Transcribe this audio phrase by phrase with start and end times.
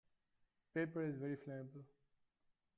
[0.73, 1.83] Paper is very flammable.